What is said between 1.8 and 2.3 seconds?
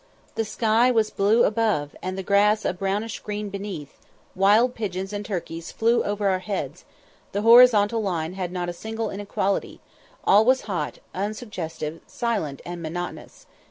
and the